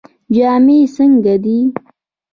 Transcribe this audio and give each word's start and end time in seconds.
جامې 0.35 0.77
یې 0.81 0.87
څنګه 0.95 1.35
دي؟ 1.43 1.57